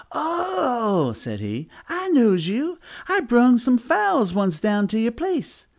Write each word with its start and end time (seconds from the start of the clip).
"Oh," 0.13 1.13
said 1.13 1.41
he, 1.41 1.67
"I 1.87 2.07
knows 2.09 2.47
you, 2.47 2.79
I 3.07 3.19
brung 3.19 3.59
some 3.59 3.77
fowls 3.77 4.33
once 4.33 4.59
down 4.59 4.87
to 4.87 4.99
you 4.99 5.11
place. 5.11 5.67